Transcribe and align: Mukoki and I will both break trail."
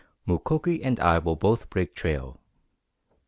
Mukoki 0.27 0.81
and 0.83 0.99
I 0.99 1.19
will 1.19 1.35
both 1.35 1.69
break 1.69 1.93
trail." 1.93 2.39